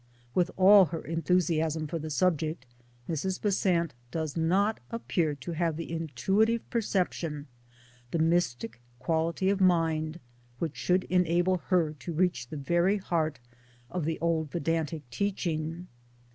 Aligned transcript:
iWith 0.35 0.49
all 0.57 0.85
her 0.85 1.05
enthusiasm 1.05 1.85
for 1.85 1.99
the 1.99 2.09
subject, 2.09 2.65
Mrs. 3.07 3.39
Besant 3.39 3.93
does 4.09 4.35
not 4.35 4.79
appear 4.89 5.35
to 5.35 5.51
have 5.51 5.77
the 5.77 5.91
intuitive 5.91 6.67
perception, 6.71 7.45
the 8.09 8.17
mystic 8.17 8.81
quality 8.97 9.51
of 9.51 9.61
mind, 9.61 10.19
which 10.57 10.75
should 10.75 11.03
enable 11.03 11.57
her 11.67 11.93
to 11.99 12.13
reach 12.13 12.47
the 12.47 12.57
very 12.57 12.97
heart 12.97 13.39
of 13.91 14.05
the 14.05 14.17
old 14.21 14.49
Vedantic 14.49 15.07
teaching. 15.11 15.87